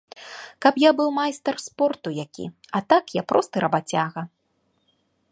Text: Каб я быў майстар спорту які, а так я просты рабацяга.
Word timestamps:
Каб 0.65 0.73
я 0.83 0.91
быў 1.01 1.09
майстар 1.17 1.55
спорту 1.65 2.13
які, 2.25 2.45
а 2.79 2.81
так 2.93 3.03
я 3.19 3.23
просты 3.33 3.57
рабацяга. 3.65 4.21